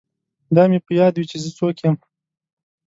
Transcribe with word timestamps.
دا 0.55 0.63
مې 0.69 0.79
په 0.85 0.91
یاد 0.99 1.13
وي 1.15 1.25
چې 1.31 1.37
زه 1.43 1.49
څوک 1.57 1.75
یم 1.85 1.95